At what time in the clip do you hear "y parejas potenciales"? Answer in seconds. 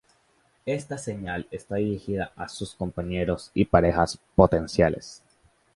3.53-5.21